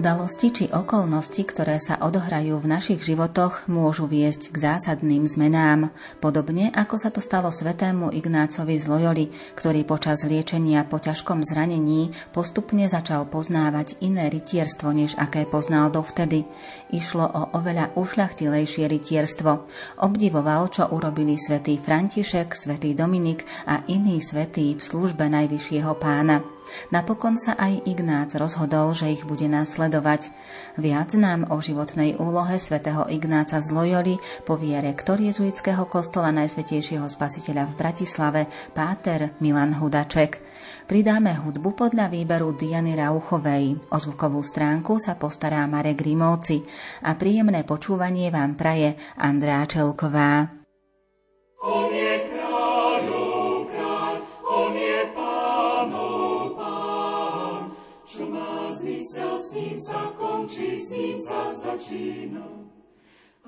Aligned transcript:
Udalosti 0.00 0.48
či 0.48 0.64
okolnosti, 0.72 1.44
ktoré 1.44 1.76
sa 1.76 2.00
odohrajú 2.00 2.56
v 2.56 2.72
našich 2.72 3.04
životoch, 3.04 3.68
môžu 3.68 4.08
viesť 4.08 4.48
k 4.48 4.72
zásadným 4.72 5.28
zmenám, 5.28 5.92
podobne 6.24 6.72
ako 6.72 6.96
sa 6.96 7.12
to 7.12 7.20
stalo 7.20 7.52
svetému 7.52 8.08
Ignácovi 8.08 8.80
z 8.80 8.88
Loyoli, 8.88 9.28
ktorý 9.52 9.84
počas 9.84 10.24
liečenia 10.24 10.88
po 10.88 11.04
ťažkom 11.04 11.44
zranení 11.44 12.16
postupne 12.32 12.88
začal 12.88 13.28
poznávať 13.28 14.00
iné 14.00 14.32
rytierstvo, 14.32 14.88
než 14.88 15.20
aké 15.20 15.44
poznal 15.44 15.92
dovtedy. 15.92 16.48
Išlo 16.96 17.28
o 17.28 17.42
oveľa 17.60 17.92
ušľachtilejšie 17.92 18.88
rytierstvo. 18.88 19.68
Obdivoval, 20.00 20.72
čo 20.72 20.88
urobili 20.96 21.36
svätý 21.36 21.76
František, 21.76 22.56
svätý 22.56 22.96
Dominik 22.96 23.44
a 23.68 23.84
iní 23.84 24.16
svätí 24.24 24.72
v 24.72 24.80
službe 24.80 25.28
Najvyššieho 25.28 25.92
pána. 26.00 26.59
Napokon 26.94 27.40
sa 27.40 27.56
aj 27.58 27.86
Ignác 27.86 28.34
rozhodol, 28.36 28.92
že 28.94 29.10
ich 29.10 29.22
bude 29.24 29.46
následovať. 29.46 30.32
Viac 30.76 31.10
nám 31.18 31.48
o 31.50 31.58
životnej 31.58 32.18
úlohe 32.18 32.56
svätého 32.60 33.06
Ignáca 33.10 33.58
z 33.58 33.68
Loyoli 33.72 34.16
povie 34.42 34.76
rektor 34.78 35.18
jezuitského 35.18 35.86
kostola 35.86 36.34
Najsvetejšieho 36.34 37.06
spasiteľa 37.06 37.70
v 37.70 37.74
Bratislave, 37.74 38.40
páter 38.74 39.34
Milan 39.38 39.76
Hudaček. 39.78 40.42
Pridáme 40.90 41.38
hudbu 41.38 41.78
podľa 41.78 42.10
výberu 42.10 42.52
Diany 42.58 42.98
Rauchovej. 42.98 43.94
O 43.94 43.96
zvukovú 43.96 44.42
stránku 44.42 44.98
sa 44.98 45.14
postará 45.14 45.62
Marek 45.70 46.02
Grimovci 46.02 46.66
a 47.06 47.14
príjemné 47.14 47.62
počúvanie 47.62 48.28
vám 48.34 48.58
praje 48.58 48.98
Andrá 49.14 49.62
Čelková. 49.70 50.50
On 51.62 51.92
je 51.92 52.19
končí, 60.90 60.90
s 60.90 60.98
ním 60.98 61.16
sa 61.22 61.42
začína. 61.54 62.46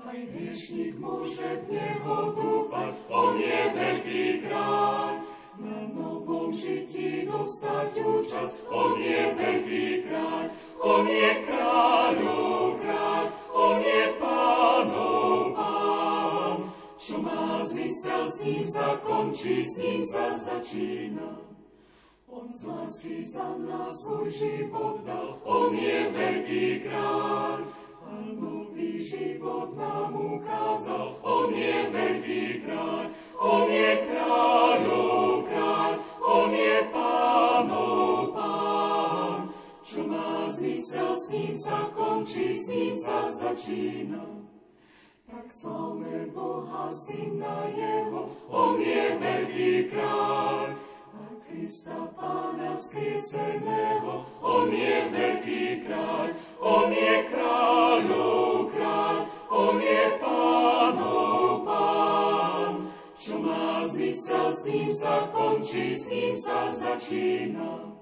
Aj 0.03 0.15
hriešnik 0.15 0.99
môže 0.99 1.63
v 1.67 1.75
Neho 1.75 2.17
dúfať, 2.35 2.93
On 3.11 3.39
je 3.39 3.59
veľký 3.75 4.25
kráľ. 4.47 5.11
Na 5.53 5.79
novom 5.93 6.49
žití 6.55 7.29
dostať 7.29 7.99
účasť, 7.99 8.57
On 8.71 8.95
je 8.99 9.21
veľký 9.35 9.87
kráľ. 10.07 10.45
On 10.83 11.03
je 11.07 11.31
kráľov 11.47 12.79
kráľ, 12.83 13.25
On 13.53 13.77
je 13.79 14.03
pánov 14.19 15.55
pán. 15.55 16.57
Čo 16.99 17.15
má 17.23 17.63
zmysel, 17.67 18.23
s 18.27 18.37
ním 18.43 18.63
sa 18.67 18.99
končí, 19.03 19.63
s 19.63 19.73
ním 19.79 20.01
sa 20.03 20.35
začína. 20.39 21.52
On 22.43 22.51
z 22.51 22.63
lásky 22.67 23.23
za 23.31 23.55
nás 23.55 23.95
svoj 24.03 24.27
život 24.27 24.99
dal, 25.07 25.39
On 25.47 25.71
je 25.71 26.11
veľký 26.11 26.83
kráľ. 26.83 27.71
A 28.03 28.11
nový 28.35 28.99
život 28.99 29.71
nám 29.79 30.11
ukázal, 30.11 31.23
On 31.23 31.47
je 31.55 31.87
veľký 31.87 32.67
kráľ. 32.67 33.05
On 33.39 33.63
je 33.71 33.91
kráľov 34.11 35.47
kráľ, 35.47 35.91
On 36.19 36.49
je 36.51 36.77
pánov 36.91 38.35
pán. 38.35 39.39
Čo 39.87 40.03
má 40.03 40.51
zmysel, 40.51 41.15
s 41.15 41.25
ním 41.31 41.55
sa 41.55 41.79
končí, 41.95 42.59
s 42.59 42.67
ním 42.67 42.93
sa 43.07 43.19
začína. 43.39 44.19
Tak 45.31 45.47
slavme 45.47 46.27
Boha, 46.35 46.91
Syna 47.07 47.71
Jeho, 47.71 48.35
On 48.51 48.75
je 48.83 49.03
veľký 49.15 49.95
kráľ. 49.95 50.91
Krista 51.53 52.09
Pána 52.17 52.73
vzkrieseného, 52.73 54.25
On 54.41 54.73
je 54.73 54.97
veľký 55.13 55.85
kráľ, 55.85 56.33
On 56.57 56.89
je 56.89 57.15
kráľov 57.29 58.73
kráľ, 58.73 59.17
On 59.53 59.77
je 59.77 60.03
pánov 60.17 61.61
pán. 61.61 62.89
Čo 63.13 63.37
má 63.37 63.85
zmysel, 63.85 64.49
s 64.49 64.61
ním 64.65 64.89
sa 64.97 65.29
končí, 65.29 65.93
s 65.93 66.09
ním 66.09 66.33
sa 66.41 66.73
začína. 66.73 67.92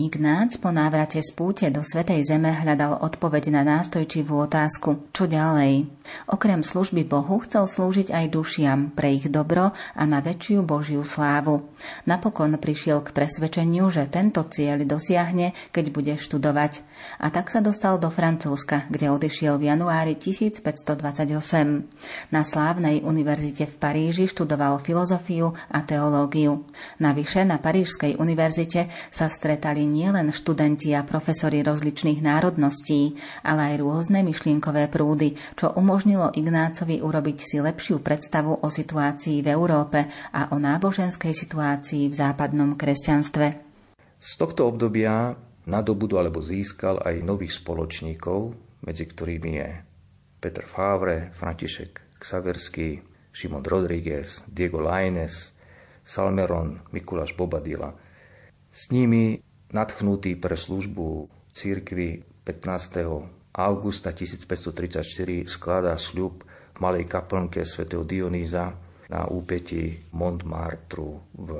Ignác 0.00 0.56
po 0.56 0.72
návrate 0.72 1.20
z 1.20 1.28
púte 1.36 1.68
do 1.68 1.84
Svetej 1.84 2.24
Zeme 2.24 2.56
hľadal 2.56 3.04
odpoveď 3.04 3.52
na 3.52 3.68
nástojčivú 3.68 4.32
otázku, 4.48 5.12
čo 5.12 5.28
ďalej. 5.28 5.92
Okrem 6.24 6.64
služby 6.64 7.04
Bohu 7.04 7.36
chcel 7.44 7.68
slúžiť 7.68 8.08
aj 8.08 8.32
dušiam 8.32 8.96
pre 8.96 9.12
ich 9.12 9.28
dobro 9.28 9.76
a 9.76 10.02
na 10.08 10.24
väčšiu 10.24 10.64
Božiu 10.64 11.04
slávu. 11.04 11.68
Napokon 12.08 12.56
prišiel 12.56 13.04
k 13.04 13.12
presvedčeniu, 13.12 13.92
že 13.92 14.08
tento 14.08 14.40
cieľ 14.48 14.80
dosiahne, 14.88 15.52
keď 15.68 15.84
bude 15.92 16.14
študovať. 16.16 16.80
A 17.20 17.28
tak 17.28 17.52
sa 17.52 17.60
dostal 17.60 18.00
do 18.00 18.08
Francúzska, 18.08 18.88
kde 18.88 19.12
odišiel 19.12 19.60
v 19.60 19.68
januári 19.68 20.16
1528. 20.16 22.32
Na 22.32 22.40
slávnej 22.40 23.04
univerzite 23.04 23.68
v 23.68 23.76
Paríži 23.76 24.24
študoval 24.24 24.80
filozofiu 24.80 25.52
a 25.68 25.84
teológiu. 25.84 26.64
Navyše 26.96 27.44
na 27.44 27.60
Parížskej 27.60 28.16
univerzite 28.16 28.88
sa 29.12 29.28
stretali 29.28 29.89
nielen 29.90 30.30
študenti 30.30 30.94
a 30.94 31.02
profesori 31.02 31.66
rozličných 31.66 32.22
národností, 32.22 33.18
ale 33.42 33.74
aj 33.74 33.82
rôzne 33.82 34.22
myšlienkové 34.22 34.86
prúdy, 34.86 35.34
čo 35.58 35.74
umožnilo 35.74 36.30
Ignácovi 36.30 37.02
urobiť 37.02 37.38
si 37.42 37.58
lepšiu 37.58 37.98
predstavu 37.98 38.62
o 38.62 38.68
situácii 38.70 39.42
v 39.42 39.50
Európe 39.50 40.06
a 40.30 40.54
o 40.54 40.62
náboženskej 40.62 41.34
situácii 41.34 42.06
v 42.06 42.14
západnom 42.14 42.78
kresťanstve. 42.78 43.46
Z 44.22 44.30
tohto 44.38 44.70
obdobia 44.70 45.34
nadobudol 45.66 46.30
alebo 46.30 46.38
získal 46.38 47.02
aj 47.02 47.26
nových 47.26 47.58
spoločníkov, 47.58 48.54
medzi 48.86 49.04
ktorými 49.10 49.50
je 49.58 49.70
Peter 50.40 50.64
Favre, 50.64 51.34
František 51.36 52.16
Xaverský, 52.20 53.00
Šimon 53.32 53.64
Rodriguez, 53.64 54.44
Diego 54.44 54.80
Laines, 54.80 55.52
Salmeron, 56.04 56.84
Mikuláš 56.92 57.32
Bobadila. 57.32 57.96
S 58.70 58.92
nimi 58.92 59.40
nadchnutý 59.70 60.34
pre 60.38 60.58
službu 60.58 61.30
církvy 61.54 62.22
15. 62.42 63.54
augusta 63.54 64.10
1534 64.14 65.46
skladá 65.46 65.94
sľub 65.94 66.42
malej 66.80 67.06
kaplnke 67.06 67.62
svätého 67.62 68.02
Dionýza 68.02 68.72
na 69.10 69.26
úpeti 69.26 69.98
Montmartru 70.14 71.34
v 71.34 71.50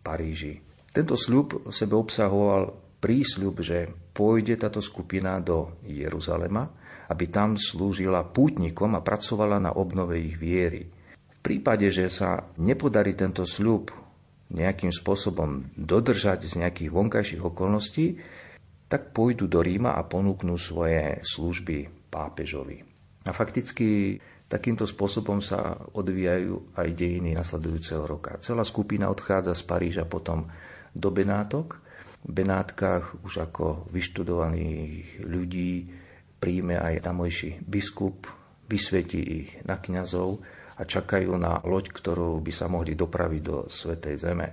Paríži. 0.00 0.62
Tento 0.90 1.18
sľub 1.18 1.68
v 1.68 1.74
sebe 1.74 1.98
obsahoval 1.98 2.72
prísľub, 3.02 3.54
že 3.60 3.90
pôjde 4.16 4.56
táto 4.56 4.80
skupina 4.80 5.36
do 5.42 5.76
Jeruzalema, 5.84 6.64
aby 7.12 7.28
tam 7.28 7.60
slúžila 7.60 8.24
pútnikom 8.24 8.96
a 8.96 9.04
pracovala 9.04 9.60
na 9.60 9.76
obnove 9.76 10.16
ich 10.16 10.40
viery. 10.40 10.88
V 11.12 11.38
prípade, 11.44 11.92
že 11.92 12.08
sa 12.08 12.48
nepodarí 12.58 13.12
tento 13.12 13.44
sľub 13.44 14.05
nejakým 14.52 14.94
spôsobom 14.94 15.74
dodržať 15.74 16.46
z 16.46 16.62
nejakých 16.62 16.90
vonkajších 16.94 17.42
okolností, 17.42 18.06
tak 18.86 19.10
pôjdu 19.10 19.50
do 19.50 19.58
Ríma 19.58 19.98
a 19.98 20.06
ponúknú 20.06 20.54
svoje 20.54 21.18
služby 21.26 22.06
pápežovi. 22.06 22.86
A 23.26 23.34
fakticky 23.34 24.14
takýmto 24.46 24.86
spôsobom 24.86 25.42
sa 25.42 25.74
odvíjajú 25.74 26.78
aj 26.78 26.88
dejiny 26.94 27.34
nasledujúceho 27.34 28.06
roka. 28.06 28.38
Celá 28.38 28.62
skupina 28.62 29.10
odchádza 29.10 29.58
z 29.58 29.62
Paríža 29.66 30.04
potom 30.06 30.46
do 30.94 31.10
Benátok. 31.10 31.82
V 32.22 32.30
Benátkach 32.30 33.18
už 33.26 33.50
ako 33.50 33.90
vyštudovaných 33.90 35.26
ľudí 35.26 35.90
príjme 36.38 36.78
aj 36.78 37.02
tamojší 37.02 37.66
biskup, 37.66 38.30
vysvetí 38.70 39.18
ich 39.18 39.50
na 39.66 39.82
kňazov 39.82 40.42
a 40.76 40.82
čakajú 40.84 41.32
na 41.40 41.60
loď, 41.64 41.88
ktorú 41.92 42.40
by 42.44 42.52
sa 42.52 42.68
mohli 42.68 42.92
dopraviť 42.92 43.42
do 43.42 43.56
Svetej 43.66 44.16
Zeme. 44.20 44.48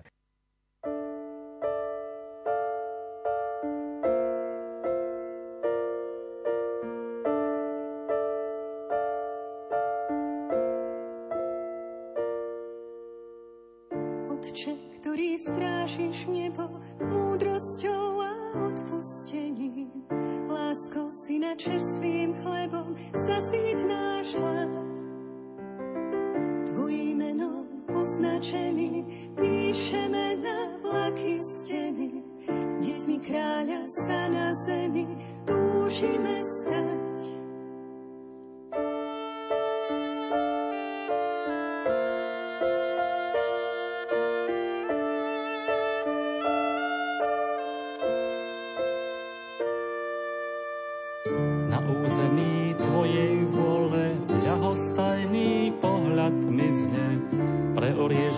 Čerstvým 21.53 22.33
chlebom 22.43 22.91
zasíť 23.13 23.87
náš 23.87 24.35
hlad 24.35 24.82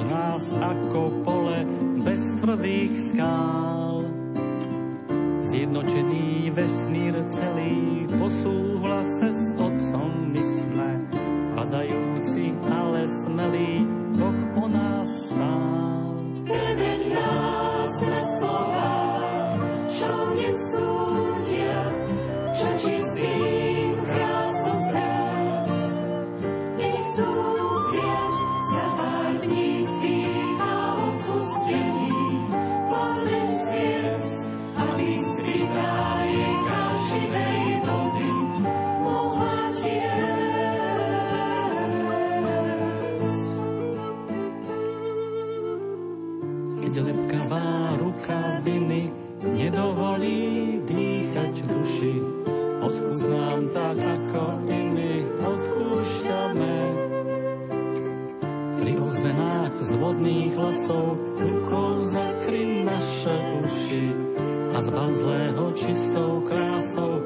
nás 0.09 0.53
ako 0.53 1.25
pole 1.25 1.65
bez 2.05 2.21
tvrdých 2.41 2.93
skál. 3.13 4.05
Zjednočený 5.45 6.51
vesmír 6.51 7.15
celý 7.29 8.09
posúhlase 8.17 9.29
s 9.31 9.53
otcom 9.55 10.11
my 10.33 10.43
sme, 10.43 10.89
padajúci 11.55 12.53
ale 12.67 13.07
smelý, 13.07 13.85
Boh 14.17 14.41
o 14.61 14.65
nás 14.67 15.09
stál. 15.31 15.84
Vodných 60.15 60.55
hlasov 60.55 61.19
rukou 61.35 62.07
zakry 62.07 62.87
naše 62.87 63.35
uši 63.67 64.05
a 64.71 64.77
zbav 64.79 65.11
zlého 65.11 65.65
čistou 65.75 66.39
krásou 66.47 67.24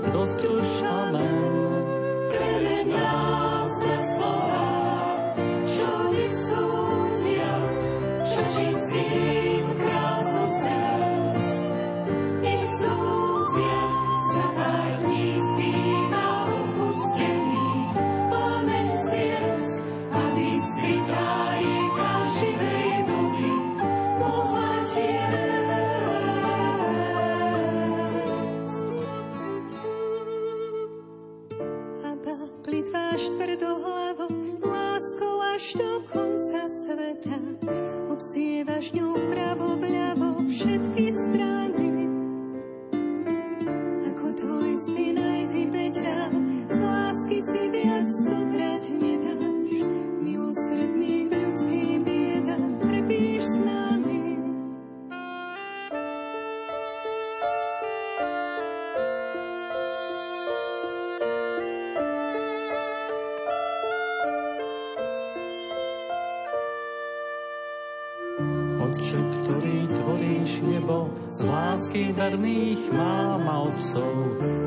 Ako 44.10 44.34
tvoj 44.34 44.74
syn 44.74 45.22
aj 45.22 45.54
ty 45.54 45.70
beď 45.70 46.02
rám, 46.02 46.34
verných 72.30 72.94
mám 72.94 73.42
a 73.50 73.66
otcov, 73.66 74.14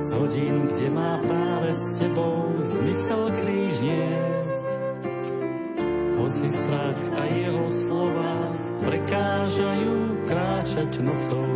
z 0.02 0.10
hodín, 0.18 0.66
kde 0.66 0.90
má 0.90 1.14
práve 1.22 1.70
s 1.78 2.02
tebou 2.02 2.50
zmysel 2.58 3.22
kríž 3.38 3.74
niesť. 3.86 4.68
Hoci 6.18 6.46
strach 6.50 7.00
a 7.14 7.22
jeho 7.30 7.66
slova 7.70 8.34
prekážajú 8.82 9.94
kráčať 10.26 10.90
nocou, 11.06 11.50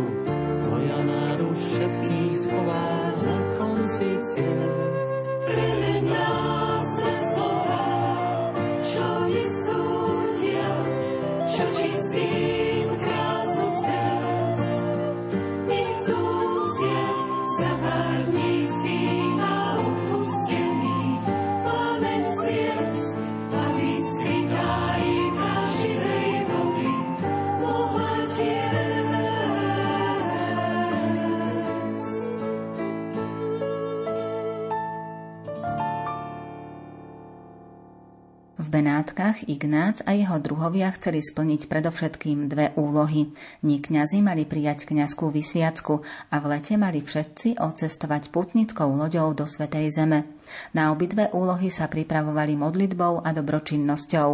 Benátkach 38.77 39.41
Ignác 39.49 40.05
a 40.05 40.13
jeho 40.13 40.37
druhovia 40.37 40.93
chceli 40.93 41.25
splniť 41.25 41.65
predovšetkým 41.65 42.45
dve 42.45 42.77
úlohy. 42.77 43.33
Nie 43.65 43.81
kňazi 43.81 44.21
mali 44.21 44.45
prijať 44.45 44.85
kňazskú 44.85 45.33
vysviacku 45.33 46.05
a 46.29 46.35
v 46.37 46.45
lete 46.45 46.77
mali 46.77 47.01
všetci 47.01 47.57
odcestovať 47.57 48.29
putnickou 48.29 48.93
loďou 48.93 49.33
do 49.33 49.49
Svetej 49.49 49.89
Zeme. 49.89 50.36
Na 50.73 50.95
obidve 50.95 51.29
úlohy 51.35 51.67
sa 51.67 51.91
pripravovali 51.91 52.55
modlitbou 52.55 53.25
a 53.25 53.29
dobročinnosťou. 53.35 54.29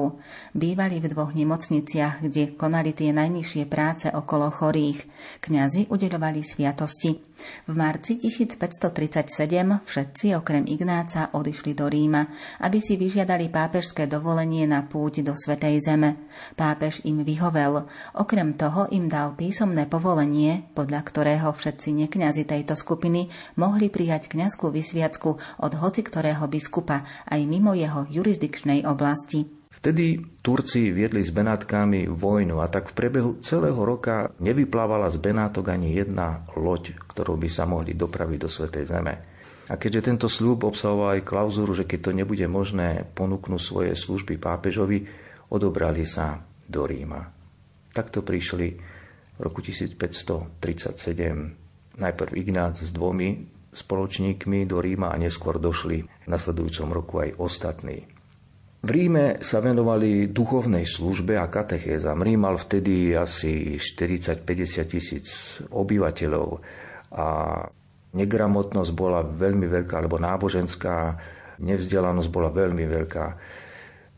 Bývali 0.53 1.01
v 1.01 1.09
dvoch 1.09 1.33
nemocniciach, 1.33 2.23
kde 2.23 2.53
konali 2.53 2.93
tie 2.93 3.09
najnižšie 3.11 3.63
práce 3.65 4.07
okolo 4.13 4.53
chorých. 4.53 5.03
Kňazi 5.41 5.89
udeľovali 5.89 6.41
sviatosti. 6.45 7.33
V 7.67 7.73
marci 7.75 8.15
1537 8.15 9.83
všetci 9.83 10.25
okrem 10.37 10.63
Ignáca 10.63 11.33
odišli 11.35 11.75
do 11.75 11.91
Ríma, 11.91 12.23
aby 12.63 12.79
si 12.79 12.95
vyžiadali 12.95 13.51
pápežské 13.51 14.07
dovolenie 14.07 14.63
na 14.63 14.85
púť 14.85 15.25
do 15.25 15.35
Svetej 15.35 15.83
Zeme. 15.83 16.15
Pápež 16.55 17.03
im 17.03 17.25
vyhovel. 17.25 17.83
Okrem 18.15 18.55
toho 18.55 18.87
im 18.95 19.11
dal 19.11 19.35
písomné 19.35 19.89
povolenie, 19.89 20.63
podľa 20.71 21.01
ktorého 21.03 21.51
všetci 21.51 22.07
nekňazi 22.07 22.47
tejto 22.47 22.79
skupiny 22.79 23.27
mohli 23.59 23.91
prijať 23.91 24.31
kňazskú 24.31 24.71
vysviacku 24.71 25.35
od 25.59 25.73
hoci 25.79 26.02
ktorého 26.03 26.45
biskupa 26.51 27.07
aj 27.31 27.41
mimo 27.47 27.71
jeho 27.73 28.05
jurisdikčnej 28.11 28.83
oblasti. 28.83 29.47
Vtedy 29.73 30.21
Turci 30.39 30.93
viedli 30.93 31.25
s 31.25 31.33
Benátkami 31.33 32.07
vojnu 32.07 32.61
a 32.61 32.69
tak 32.69 32.93
v 32.93 32.95
priebehu 32.95 33.41
celého 33.41 33.81
roka 33.81 34.31
nevyplávala 34.37 35.09
z 35.09 35.17
Benátok 35.17 35.73
ani 35.73 35.97
jedna 35.97 36.45
loď, 36.53 36.93
ktorou 37.09 37.35
by 37.35 37.49
sa 37.49 37.65
mohli 37.65 37.97
dopraviť 37.97 38.39
do 38.39 38.49
Svetej 38.51 38.85
Zeme. 38.85 39.13
A 39.71 39.79
keďže 39.79 40.11
tento 40.11 40.27
sľub 40.27 40.67
obsahoval 40.67 41.19
aj 41.19 41.27
klauzuru, 41.27 41.73
že 41.73 41.87
keď 41.87 41.99
to 41.99 42.11
nebude 42.11 42.43
možné, 42.51 43.07
ponúknú 43.15 43.55
svoje 43.55 43.95
služby 43.95 44.37
pápežovi, 44.37 45.07
odobrali 45.49 46.03
sa 46.03 46.43
do 46.67 46.83
Ríma. 46.83 47.31
Takto 47.91 48.21
prišli 48.21 48.67
v 49.35 49.39
roku 49.39 49.59
1537 49.59 51.63
najprv 51.97 52.31
Ignác 52.33 52.81
s 52.81 52.89
dvomi 52.89 53.52
spoločníkmi 53.73 54.69
do 54.69 54.79
Ríma 54.79 55.11
a 55.11 55.19
neskôr 55.19 55.57
došli 55.57 56.05
v 56.05 56.27
nasledujúcom 56.29 56.89
roku 56.93 57.25
aj 57.25 57.29
ostatní. 57.41 58.05
V 58.83 58.89
Ríme 58.91 59.39
sa 59.39 59.63
venovali 59.63 60.27
duchovnej 60.27 60.83
službe 60.83 61.39
a 61.39 61.47
katechézam. 61.47 62.19
Rím 62.19 62.43
mal 62.43 62.59
vtedy 62.59 63.15
asi 63.15 63.79
40-50 63.79 64.91
tisíc 64.91 65.27
obyvateľov 65.71 66.59
a 67.15 67.27
negramotnosť 68.13 68.91
bola 68.91 69.23
veľmi 69.23 69.71
veľká, 69.71 70.03
alebo 70.03 70.19
náboženská 70.19 71.15
nevzdelanosť 71.63 72.27
bola 72.27 72.51
veľmi 72.51 72.83
veľká. 72.83 73.25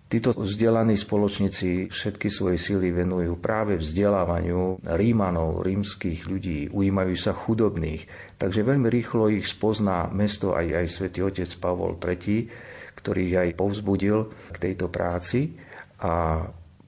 Títo 0.05 0.37
vzdelaní 0.37 1.01
spoločníci 1.01 1.89
všetky 1.89 2.29
svoje 2.29 2.61
síly 2.61 2.93
venujú 2.93 3.41
práve 3.41 3.81
vzdelávaniu 3.81 4.77
Rímanov, 4.85 5.65
rímskych 5.65 6.29
ľudí, 6.29 6.69
ujímajú 6.69 7.17
sa 7.17 7.33
chudobných. 7.33 8.05
Takže 8.37 8.61
veľmi 8.61 8.85
rýchlo 8.85 9.33
ich 9.33 9.49
spozná 9.49 10.05
mesto 10.13 10.53
aj, 10.53 10.85
aj 10.85 10.87
svätý 10.93 11.25
otec 11.25 11.49
Pavol 11.57 11.97
III, 11.97 12.37
ktorý 13.01 13.21
ich 13.25 13.35
aj 13.35 13.49
povzbudil 13.57 14.17
k 14.53 14.57
tejto 14.61 14.93
práci. 14.93 15.57
A 16.05 16.45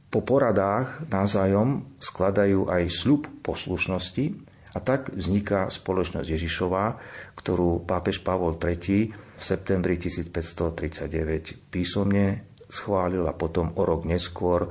po 0.08 0.22
poradách 0.22 1.10
navzájom 1.10 2.00
skladajú 2.00 2.70
aj 2.70 2.84
sľub 2.88 3.28
poslušnosti 3.42 4.26
a 4.72 4.80
tak 4.80 5.12
vzniká 5.12 5.74
spoločnosť 5.74 6.28
Ježišová, 6.38 6.86
ktorú 7.34 7.82
pápež 7.82 8.22
Pavol 8.22 8.56
III 8.56 9.10
v 9.12 9.42
septembri 9.42 9.98
1539 9.98 11.74
písomne 11.74 12.47
schválil 12.68 13.24
a 13.28 13.34
potom 13.34 13.72
o 13.76 13.82
rok 13.84 14.06
neskôr 14.06 14.68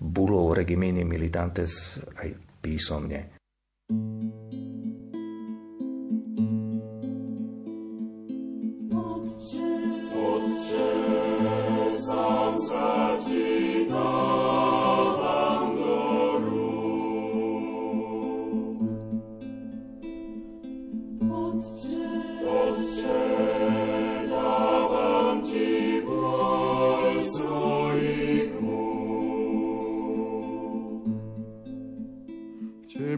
bulou 0.00 0.54
Regimini 0.56 1.04
Militantes 1.04 2.00
aj 2.16 2.32
písomne. 2.62 3.36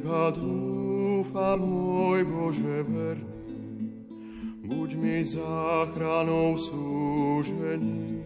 Teba 0.03 0.35
dúfam, 0.35 1.63
môj 1.63 2.27
Bože 2.27 2.83
verný, 2.91 4.03
buď 4.67 4.91
mi 4.99 5.23
záchranou 5.23 6.59
súžení. 6.59 8.19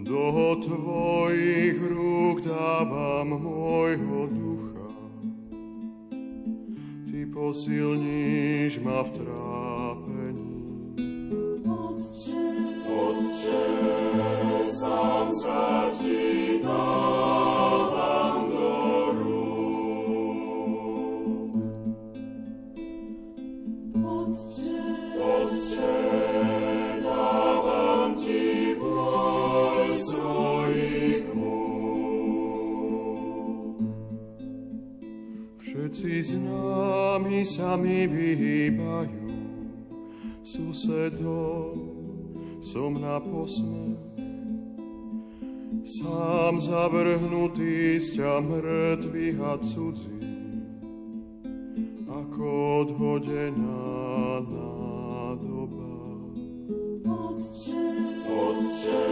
Do 0.00 0.56
Tvojich 0.64 1.76
rúk 1.76 2.48
dávam 2.48 3.28
môjho 3.36 4.24
ducha, 4.32 4.88
Ty 7.12 7.20
posilníš 7.28 8.80
ma 8.80 9.04
v 9.04 9.10
trápení. 9.20 9.97
Všetci 35.78 36.34
známi 36.34 37.46
sa 37.46 37.78
mi 37.78 38.02
vyhýbajú, 38.10 39.30
susedov 40.42 41.70
som 42.58 42.98
na 42.98 43.22
posmech. 43.22 44.02
Sám 45.86 46.58
zavrhnutý 46.58 47.94
z 47.94 48.18
ťa 48.18 48.42
mŕtvych 48.42 49.38
a 49.38 49.54
cudzí, 49.62 50.18
ako 52.10 52.46
odhodená 52.82 53.86
nádoba. 54.50 55.94
Otče, 57.06 57.86
Otče, 58.26 59.02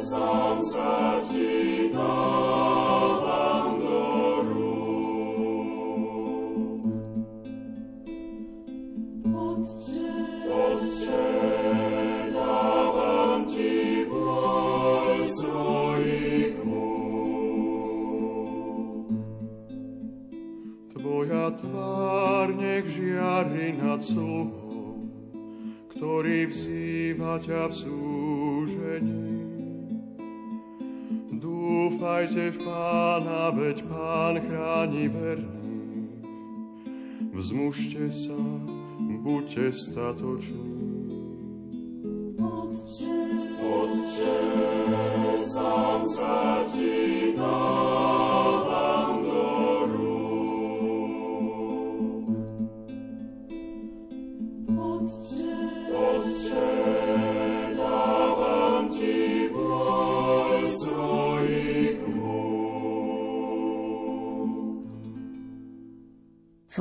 sám 0.00 0.56
sa 0.64 1.20
Ti 1.28 1.92
dávam 1.92 2.87
žiari 23.18 23.74
nad 23.74 23.98
sluhou, 23.98 25.10
ktorý 25.90 26.46
vzýva 26.54 27.42
ťa 27.42 27.66
v 27.66 27.74
súžení. 27.74 29.26
Dúfajte 31.34 32.54
v 32.54 32.58
Pána, 32.62 33.50
veď 33.50 33.82
Pán 33.90 34.38
chráni 34.38 35.10
verných. 35.10 36.22
Vzmužte 37.34 38.06
sa, 38.14 38.38
buďte 39.18 39.74
statoční. 39.74 40.67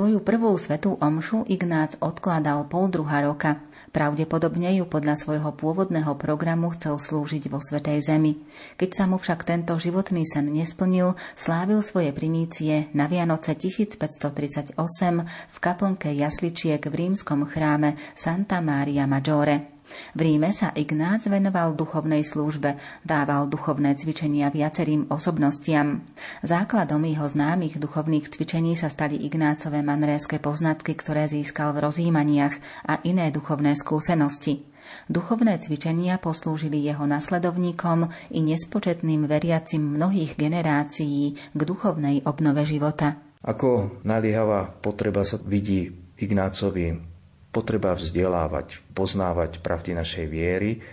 Svoju 0.08 0.24
prvú 0.24 0.56
svetú 0.56 0.96
omšu 1.04 1.44
Ignác 1.52 2.00
odkladal 2.00 2.72
pol 2.72 2.88
druha 2.88 3.28
roka. 3.28 3.60
Pravdepodobne 3.92 4.72
ju 4.80 4.88
podľa 4.88 5.20
svojho 5.20 5.52
pôvodného 5.52 6.16
programu 6.16 6.72
chcel 6.80 6.96
slúžiť 6.96 7.52
vo 7.52 7.60
Svetej 7.60 8.08
Zemi. 8.08 8.40
Keď 8.80 8.90
sa 8.96 9.04
mu 9.04 9.20
však 9.20 9.44
tento 9.44 9.76
životný 9.76 10.24
sen 10.24 10.48
nesplnil, 10.48 11.20
slávil 11.36 11.84
svoje 11.84 12.16
primície 12.16 12.88
na 12.96 13.12
Vianoce 13.12 13.52
1538 13.60 14.80
v 15.28 15.58
kaplnke 15.60 16.08
jasličiek 16.16 16.80
v 16.88 16.94
rímskom 16.96 17.44
chráme 17.44 18.00
Santa 18.16 18.64
Maria 18.64 19.12
Maggiore. 19.12 19.77
V 20.16 20.20
Ríme 20.20 20.52
sa 20.52 20.72
Ignác 20.76 21.28
venoval 21.28 21.76
duchovnej 21.76 22.24
službe, 22.24 22.76
dával 23.04 23.48
duchovné 23.48 23.96
cvičenia 23.96 24.52
viacerým 24.52 25.08
osobnostiam. 25.12 26.04
Základom 26.44 27.04
jeho 27.08 27.28
známych 27.28 27.80
duchovných 27.80 28.32
cvičení 28.32 28.76
sa 28.76 28.92
stali 28.92 29.18
Ignácové 29.20 29.84
manréske 29.84 30.38
poznatky, 30.38 30.96
ktoré 30.96 31.28
získal 31.28 31.76
v 31.76 31.88
rozjímaniach 31.88 32.56
a 32.88 33.00
iné 33.08 33.32
duchovné 33.32 33.76
skúsenosti. 33.76 34.64
Duchovné 35.12 35.60
cvičenia 35.60 36.16
poslúžili 36.16 36.80
jeho 36.80 37.04
nasledovníkom 37.04 38.08
i 38.32 38.40
nespočetným 38.40 39.28
veriacim 39.28 39.84
mnohých 39.84 40.40
generácií 40.40 41.36
k 41.52 41.60
duchovnej 41.60 42.24
obnove 42.24 42.64
života. 42.64 43.20
Ako 43.44 44.02
naliehavá 44.04 44.72
potreba 44.80 45.28
sa 45.28 45.40
vidí 45.40 45.92
Ignácovi 46.18 47.17
potreba 47.52 47.96
vzdelávať, 47.98 48.82
poznávať 48.94 49.64
pravdy 49.64 49.98
našej 49.98 50.26
viery 50.30 50.84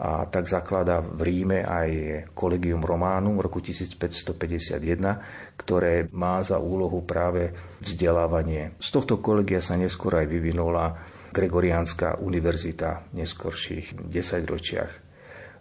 a 0.00 0.24
tak 0.24 0.48
zaklada 0.48 1.04
v 1.04 1.20
Ríme 1.20 1.62
aj 1.62 1.88
Collegium 2.32 2.80
Románum 2.80 3.36
v 3.36 3.44
roku 3.44 3.60
1551, 3.60 5.54
ktoré 5.54 6.08
má 6.10 6.40
za 6.40 6.56
úlohu 6.56 7.04
práve 7.04 7.52
vzdelávanie. 7.84 8.74
Z 8.80 8.88
tohto 8.98 9.20
kolegia 9.20 9.60
sa 9.60 9.76
neskôr 9.76 10.16
aj 10.16 10.26
vyvinula 10.26 10.96
Gregoriánska 11.30 12.18
univerzita 12.18 13.12
v 13.12 13.24
neskorších 13.24 14.00
desaťročiach. 14.00 14.92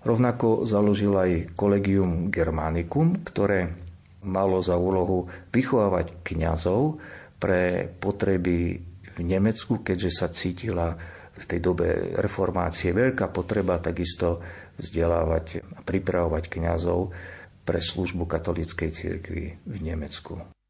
Rovnako 0.01 0.65
založil 0.65 1.13
aj 1.13 1.53
Collegium 1.53 2.33
Germanicum, 2.33 3.21
ktoré 3.21 3.69
malo 4.25 4.57
za 4.63 4.73
úlohu 4.79 5.29
vychovávať 5.53 6.25
kňazov 6.25 6.97
pre 7.37 7.89
potreby 8.01 8.90
v 9.17 9.19
Nemecku, 9.25 9.81
keďže 9.81 10.11
sa 10.11 10.27
cítila 10.31 10.95
v 11.31 11.43
tej 11.47 11.59
dobe 11.63 12.15
reformácie 12.19 12.93
veľká 12.93 13.31
potreba 13.31 13.81
takisto 13.81 14.43
vzdelávať 14.77 15.63
a 15.77 15.79
pripravovať 15.81 16.43
kňazov 16.47 17.11
pre 17.65 17.79
službu 17.79 18.25
katolíckej 18.25 18.89
cirkvi 18.91 19.45
v 19.63 19.77
Nemecku. 19.81 20.60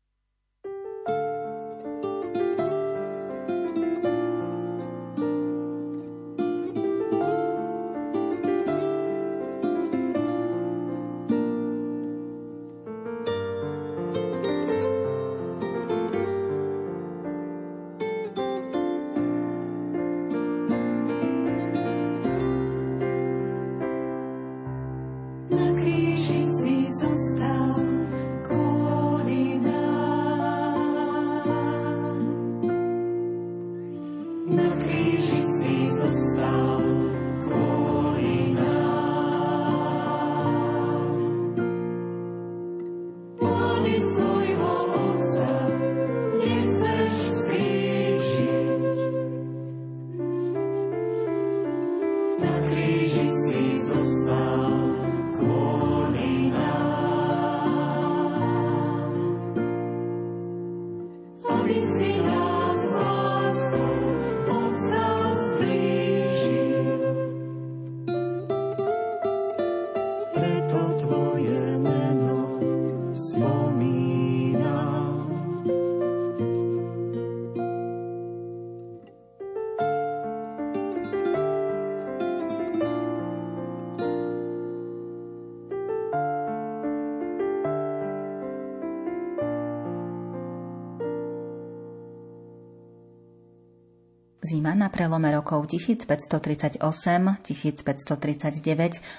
Zima 94.52 94.76
na 94.76 94.92
prelome 94.92 95.32
rokov 95.32 95.72
1538-1539 95.72 96.84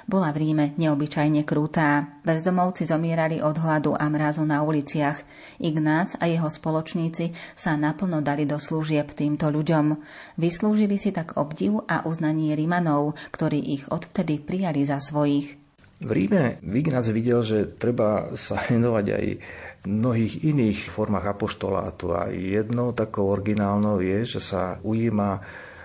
bola 0.04 0.28
v 0.28 0.36
Ríme 0.36 0.76
neobyčajne 0.76 1.48
krutá. 1.48 2.20
Bezdomovci 2.20 2.84
zomierali 2.84 3.40
od 3.40 3.56
hladu 3.56 3.96
a 3.96 4.12
mrazu 4.12 4.44
na 4.44 4.60
uliciach. 4.60 5.24
Ignác 5.56 6.20
a 6.20 6.28
jeho 6.28 6.52
spoločníci 6.52 7.32
sa 7.56 7.80
naplno 7.80 8.20
dali 8.20 8.44
do 8.44 8.60
služieb 8.60 9.16
týmto 9.16 9.48
ľuďom. 9.48 9.96
Vyslúžili 10.36 11.00
si 11.00 11.16
tak 11.16 11.40
obdiv 11.40 11.80
a 11.88 12.04
uznanie 12.04 12.52
Rimanov, 12.52 13.16
ktorí 13.32 13.56
ich 13.56 13.88
odvtedy 13.88 14.36
prijali 14.36 14.84
za 14.84 15.00
svojich. 15.00 15.56
V 16.02 16.10
Ríme 16.12 16.60
Ignác 16.60 17.08
videl, 17.08 17.40
že 17.40 17.72
treba 17.80 18.36
sa 18.36 18.60
venovať 18.68 19.06
aj 19.16 19.24
mnohých 19.86 20.46
iných 20.46 20.90
formách 20.90 21.38
apoštolátu. 21.38 22.14
A 22.14 22.30
jednou 22.30 22.94
takou 22.94 23.30
originálnou 23.30 23.98
je, 23.98 24.38
že 24.38 24.40
sa 24.42 24.78
ujíma 24.82 25.42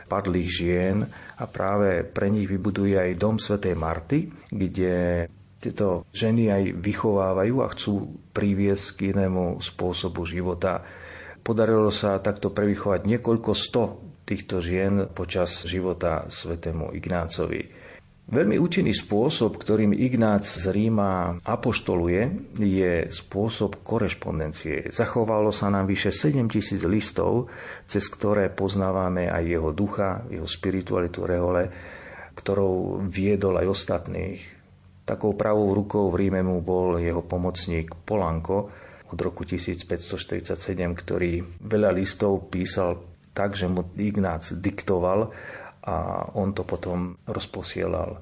padlých 0.07 0.49
žien 0.49 0.97
a 1.35 1.43
práve 1.45 2.07
pre 2.07 2.31
nich 2.31 2.47
vybuduje 2.47 2.95
aj 2.95 3.19
dom 3.19 3.35
svätej 3.35 3.75
Marty, 3.75 4.31
kde 4.47 5.27
tieto 5.59 6.07
ženy 6.13 6.47
aj 6.47 6.63
vychovávajú 6.79 7.55
a 7.59 7.67
chcú 7.73 7.93
priviesť 8.31 8.85
k 8.95 8.99
inému 9.11 9.59
spôsobu 9.59 10.23
života. 10.23 10.85
Podarilo 11.43 11.91
sa 11.91 12.21
takto 12.23 12.53
prevychovať 12.53 13.03
niekoľko 13.03 13.51
sto 13.57 13.83
týchto 14.27 14.59
žien 14.59 15.11
počas 15.11 15.63
života 15.63 16.27
svetému 16.27 16.91
Ignácovi. 16.95 17.76
Veľmi 18.27 18.59
účinný 18.59 18.91
spôsob, 18.91 19.55
ktorým 19.55 19.95
Ignác 19.95 20.43
z 20.43 20.67
Ríma 20.75 21.39
apoštoluje, 21.47 22.51
je 22.59 23.07
spôsob 23.07 23.87
korešpondencie. 23.87 24.91
Zachovalo 24.91 25.55
sa 25.55 25.71
nám 25.71 25.87
vyše 25.87 26.11
7 26.11 26.43
tisíc 26.51 26.83
listov, 26.83 27.47
cez 27.87 28.03
ktoré 28.11 28.51
poznávame 28.51 29.31
aj 29.31 29.43
jeho 29.47 29.71
ducha, 29.71 30.27
jeho 30.27 30.43
spiritualitu 30.43 31.23
Rehole, 31.23 31.71
ktorou 32.35 32.99
viedol 33.07 33.63
aj 33.63 33.71
ostatných. 33.71 34.41
Takou 35.07 35.31
pravou 35.31 35.71
rukou 35.71 36.11
v 36.11 36.27
Ríme 36.27 36.43
mu 36.43 36.59
bol 36.59 36.99
jeho 36.99 37.23
pomocník 37.23 37.95
Polanko 38.03 38.67
od 39.07 39.19
roku 39.23 39.47
1547, 39.47 40.51
ktorý 40.75 41.47
veľa 41.63 41.95
listov 41.95 42.51
písal 42.51 42.99
tak, 43.31 43.55
že 43.55 43.71
mu 43.71 43.87
Ignác 43.95 44.51
diktoval 44.51 45.31
a 45.87 46.27
on 46.35 46.51
to 46.51 46.67
potom 46.67 47.15
rozposielal. 47.23 48.19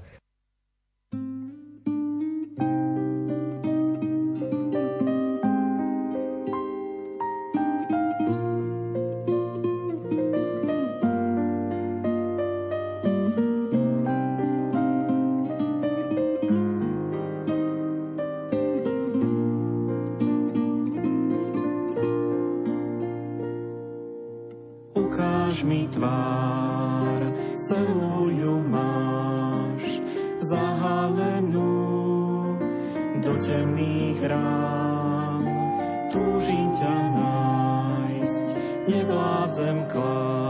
them 39.65 39.88
close. 39.88 40.44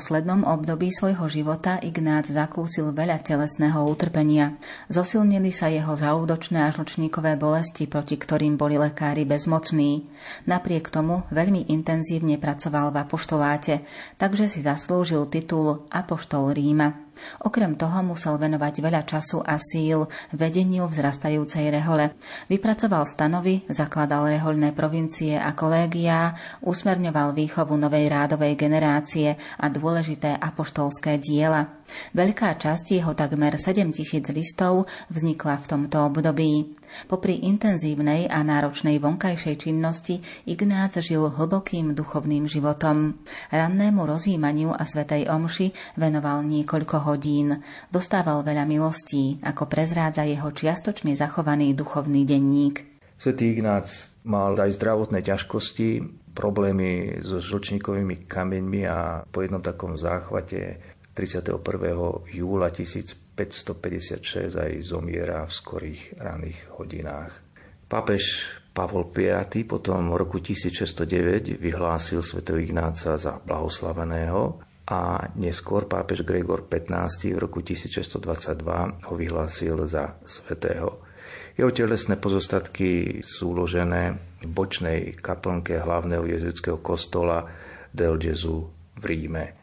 Poslednom 0.00 0.48
období 0.48 0.88
svojho 0.88 1.28
života 1.28 1.76
Ignác 1.76 2.32
zakúsil 2.32 2.88
veľa 2.96 3.20
telesného 3.20 3.84
utrpenia. 3.84 4.56
Zosilnili 4.88 5.52
sa 5.52 5.68
jeho 5.68 5.92
žalúdočné 5.92 6.56
a 6.64 6.72
žlčníkové 6.72 7.36
bolesti, 7.36 7.84
proti 7.84 8.16
ktorým 8.16 8.56
boli 8.56 8.80
lekári 8.80 9.28
bezmocní. 9.28 10.08
Napriek 10.48 10.88
tomu 10.88 11.28
veľmi 11.28 11.68
intenzívne 11.68 12.40
pracoval 12.40 12.96
v 12.96 13.04
apoštoláte, 13.04 13.84
takže 14.16 14.48
si 14.48 14.64
zaslúžil 14.64 15.28
titul 15.28 15.84
Apoštol 15.92 16.56
Ríma. 16.56 17.09
Okrem 17.42 17.74
toho 17.74 18.04
musel 18.04 18.36
venovať 18.36 18.74
veľa 18.84 19.02
času 19.08 19.40
a 19.40 19.56
síl 19.56 20.04
vedeniu 20.36 20.86
vzrastajúcej 20.86 21.72
rehole. 21.72 22.14
Vypracoval 22.52 23.08
stanovy, 23.08 23.64
zakladal 23.72 24.28
rehoľné 24.28 24.76
provincie 24.76 25.40
a 25.40 25.56
kolégiá, 25.56 26.36
usmerňoval 26.62 27.32
výchovu 27.32 27.74
novej 27.80 28.12
rádovej 28.12 28.54
generácie 28.54 29.34
a 29.56 29.66
dôležité 29.72 30.36
apoštolské 30.36 31.16
diela. 31.16 31.79
Veľká 32.12 32.58
časť 32.58 33.00
jeho 33.00 33.12
takmer 33.14 33.54
7 33.56 33.90
tisíc 33.94 34.26
listov 34.30 34.90
vznikla 35.10 35.60
v 35.62 35.66
tomto 35.66 35.96
období. 36.10 36.74
Popri 37.06 37.46
intenzívnej 37.46 38.26
a 38.26 38.42
náročnej 38.42 38.98
vonkajšej 38.98 39.70
činnosti 39.70 40.18
Ignác 40.46 40.98
žil 40.98 41.30
hlbokým 41.30 41.94
duchovným 41.94 42.50
životom. 42.50 43.22
Rannému 43.54 44.02
rozjímaniu 44.06 44.74
a 44.74 44.82
svetej 44.82 45.30
omši 45.30 45.96
venoval 45.98 46.42
niekoľko 46.42 47.06
hodín. 47.06 47.62
Dostával 47.94 48.42
veľa 48.42 48.66
milostí, 48.66 49.38
ako 49.42 49.70
prezrádza 49.70 50.26
jeho 50.26 50.50
čiastočne 50.50 51.14
zachovaný 51.14 51.72
duchovný 51.78 52.26
denník. 52.26 52.82
Svetý 53.20 53.52
Ignác 53.52 54.16
mal 54.24 54.56
aj 54.56 54.80
zdravotné 54.80 55.20
ťažkosti, 55.20 56.20
problémy 56.32 57.20
so 57.20 57.42
žlčníkovými 57.42 58.24
kameňmi 58.24 58.82
a 58.88 59.26
po 59.28 59.44
jednom 59.44 59.60
takom 59.60 59.98
záchvate 59.98 60.80
31. 61.20 62.32
júla 62.32 62.72
1556 62.72 64.56
aj 64.56 64.72
zomiera 64.80 65.44
v 65.44 65.52
skorých 65.52 66.16
raných 66.16 66.80
hodinách. 66.80 67.44
Pápež 67.84 68.56
Pavol 68.72 69.04
V 69.12 69.28
potom 69.68 70.08
v 70.08 70.16
roku 70.16 70.40
1609 70.40 71.60
vyhlásil 71.60 72.24
svätého 72.24 72.56
Ignáca 72.56 73.20
za 73.20 73.36
blahoslaveného 73.36 74.64
a 74.88 75.28
neskôr 75.36 75.84
pápež 75.84 76.24
Gregor 76.24 76.64
XV 76.64 77.36
v 77.36 77.38
roku 77.38 77.60
1622 77.60 79.04
ho 79.04 79.12
vyhlásil 79.12 79.76
za 79.84 80.16
svetého. 80.24 81.04
Jeho 81.52 81.68
telesné 81.68 82.16
pozostatky 82.16 83.20
sú 83.20 83.52
uložené 83.52 84.16
v 84.40 84.48
bočnej 84.48 85.20
kaplnke 85.20 85.76
hlavného 85.84 86.24
jezuitského 86.24 86.80
kostola 86.80 87.44
Del 87.92 88.16
Gesù 88.16 88.72
v 88.96 89.04
Ríme. 89.04 89.59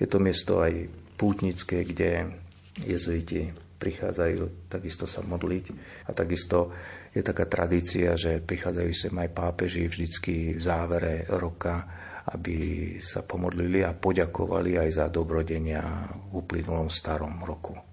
Je 0.00 0.08
to 0.08 0.16
miesto 0.16 0.64
aj 0.64 0.88
pútnické, 1.20 1.84
kde 1.84 2.32
jezuiti 2.88 3.52
prichádzajú 3.80 4.68
takisto 4.68 5.04
sa 5.04 5.24
modliť 5.24 5.64
a 6.08 6.16
takisto 6.16 6.72
je 7.12 7.20
taká 7.24 7.48
tradícia, 7.48 8.16
že 8.16 8.40
prichádzajú 8.40 8.90
sem 8.92 9.14
aj 9.16 9.30
pápeži 9.32 9.88
vždycky 9.88 10.56
v 10.56 10.60
závere 10.60 11.28
roka, 11.28 11.84
aby 12.32 12.96
sa 13.00 13.24
pomodlili 13.24 13.82
a 13.82 13.96
poďakovali 13.96 14.78
aj 14.78 14.90
za 14.94 15.06
dobrodenia 15.08 15.82
v 16.30 16.44
uplynulom 16.44 16.92
starom 16.92 17.42
roku. 17.42 17.89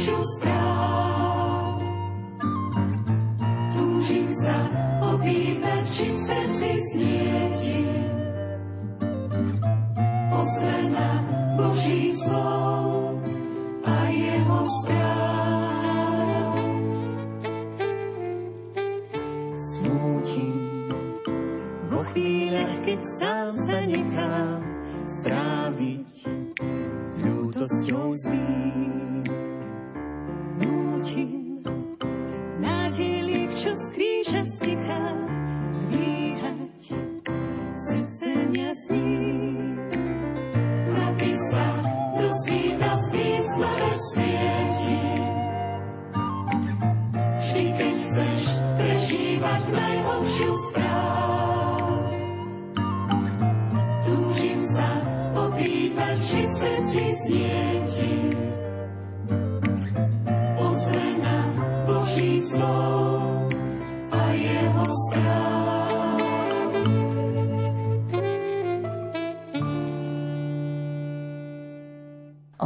нашу 0.00 0.22
страну. 0.22 0.69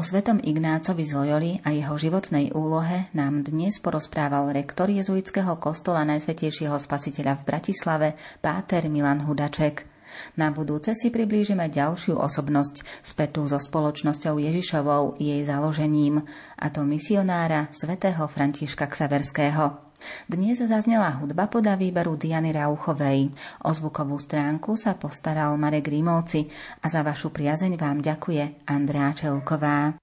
Svetom 0.04 0.38
Ignácovi 0.38 1.02
z 1.02 1.12
Loyoli 1.16 1.52
a 1.64 1.72
jeho 1.72 1.96
životnej 1.96 2.52
úlohe 2.54 3.10
nám 3.18 3.42
dnes 3.42 3.82
porozprával 3.82 4.52
rektor 4.52 4.86
jezuitského 4.86 5.56
kostola 5.56 6.04
Najsvetejšieho 6.04 6.76
spasiteľa 6.76 7.40
v 7.40 7.46
Bratislave, 7.48 8.08
páter 8.38 8.86
Milan 8.92 9.24
Hudaček. 9.26 9.93
Na 10.36 10.50
budúce 10.50 10.92
si 10.96 11.08
priblížime 11.12 11.70
ďalšiu 11.70 12.18
osobnosť 12.18 13.04
spätú 13.04 13.46
so 13.46 13.60
spoločnosťou 13.60 14.40
Ježišovou 14.40 15.20
jej 15.20 15.40
založením, 15.44 16.24
a 16.58 16.66
to 16.72 16.82
misionára 16.82 17.70
svätého 17.74 18.24
Františka 18.26 18.88
Ksaverského. 18.90 19.84
Dnes 20.28 20.60
zaznela 20.60 21.16
hudba 21.16 21.48
podľa 21.48 21.80
výberu 21.80 22.20
Diany 22.20 22.52
Rauchovej. 22.52 23.32
O 23.64 23.70
zvukovú 23.72 24.20
stránku 24.20 24.76
sa 24.76 25.00
postaral 25.00 25.56
Marek 25.56 25.88
Rímovci 25.88 26.44
a 26.84 26.86
za 26.92 27.00
vašu 27.00 27.32
priazeň 27.32 27.80
vám 27.80 28.04
ďakuje 28.04 28.68
Andrea 28.68 29.16
Čelková. 29.16 29.96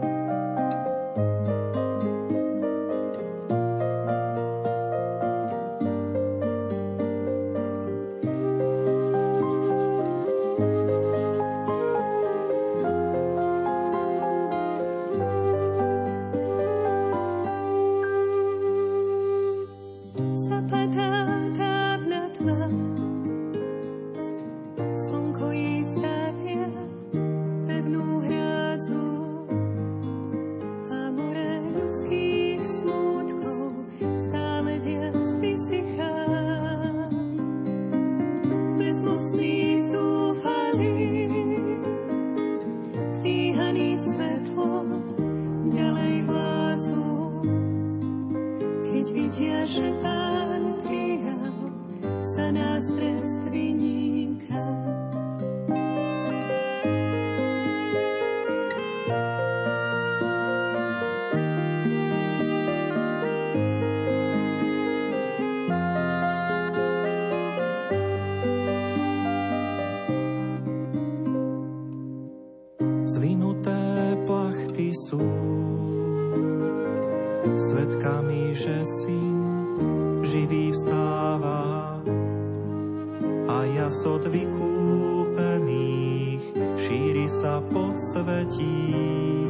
pod 88.26 88.52
svetím. 88.52 89.46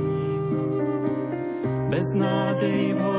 Bez 1.89 2.13
nádej 2.15 2.93
v 2.93 3.16